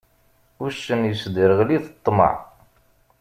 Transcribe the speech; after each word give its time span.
Uccen, 0.65 1.01
yesderγel-it 1.09 1.85
ṭṭmeε. 1.97 2.35